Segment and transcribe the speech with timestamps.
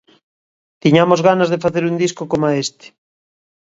[0.83, 2.85] Tiñamos ganas de facer un disco coma este.